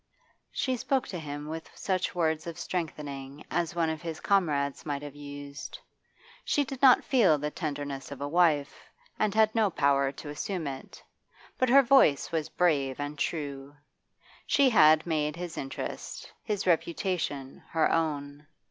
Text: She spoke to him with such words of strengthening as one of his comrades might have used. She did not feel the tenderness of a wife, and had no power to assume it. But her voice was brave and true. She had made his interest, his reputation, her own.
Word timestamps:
She 0.51 0.77
spoke 0.77 1.07
to 1.09 1.19
him 1.19 1.47
with 1.47 1.69
such 1.75 2.15
words 2.15 2.47
of 2.47 2.57
strengthening 2.57 3.43
as 3.51 3.75
one 3.75 3.91
of 3.91 4.01
his 4.01 4.19
comrades 4.19 4.83
might 4.83 5.03
have 5.03 5.13
used. 5.15 5.77
She 6.43 6.63
did 6.63 6.81
not 6.81 7.03
feel 7.03 7.37
the 7.37 7.51
tenderness 7.51 8.09
of 8.11 8.19
a 8.19 8.27
wife, 8.27 8.89
and 9.19 9.35
had 9.35 9.53
no 9.53 9.69
power 9.69 10.11
to 10.13 10.29
assume 10.29 10.65
it. 10.65 11.03
But 11.59 11.69
her 11.69 11.83
voice 11.83 12.31
was 12.31 12.49
brave 12.49 12.99
and 12.99 13.15
true. 13.15 13.75
She 14.47 14.71
had 14.71 15.05
made 15.05 15.35
his 15.35 15.55
interest, 15.55 16.31
his 16.41 16.65
reputation, 16.65 17.61
her 17.69 17.91
own. 17.91 18.47